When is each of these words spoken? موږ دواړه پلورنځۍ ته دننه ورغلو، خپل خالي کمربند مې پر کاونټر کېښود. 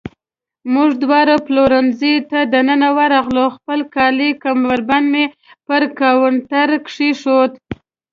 موږ 0.73 0.89
دواړه 1.03 1.35
پلورنځۍ 1.47 2.15
ته 2.29 2.39
دننه 2.53 2.89
ورغلو، 2.97 3.45
خپل 3.55 3.79
خالي 3.93 4.29
کمربند 4.43 5.07
مې 5.13 5.25
پر 5.67 5.81
کاونټر 5.99 6.69
کېښود. 6.87 7.51